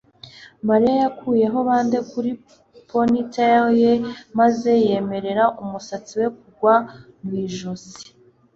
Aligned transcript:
Mariya 0.67 0.95
yakuyeho 1.03 1.57
bande 1.69 1.97
kuri 2.11 2.31
ponytail 2.89 3.65
ye 3.81 3.93
maze 4.39 4.71
yemerera 4.87 5.43
umusatsi 5.63 6.11
we 6.19 6.27
kugwa 6.37 6.75
mu 7.23 7.33
ijosi 7.45 7.97